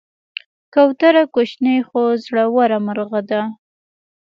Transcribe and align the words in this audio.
کوتره 0.73 1.23
کوچنۍ 1.33 1.79
خو 1.87 2.01
زړوره 2.23 2.77
مرغه 2.85 3.21
ده. 3.29 3.41